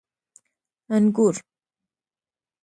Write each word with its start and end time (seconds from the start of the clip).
🍇 0.89 0.91
انګور 0.95 1.35